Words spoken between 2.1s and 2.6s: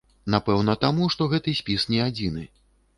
адзіны.